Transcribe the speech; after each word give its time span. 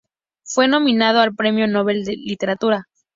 Fue 0.43 0.67
nominado 0.67 1.19
al 1.19 1.35
premio 1.35 1.67
Nobel 1.67 2.05
de 2.05 2.13
Literatura. 2.13 2.87